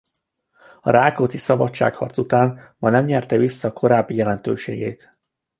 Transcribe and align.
A 0.81 0.89
Rákóczi-szabadságharc 0.91 2.17
után 2.17 2.75
már 2.77 2.91
nem 2.91 3.05
nyerte 3.05 3.37
vissza 3.37 3.73
korábbi 3.73 4.15
jelentőségét. 4.15 5.15